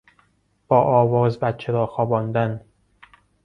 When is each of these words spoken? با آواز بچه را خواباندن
با 0.67 0.81
آواز 0.81 1.39
بچه 1.39 1.71
را 1.71 1.87
خواباندن 1.87 2.65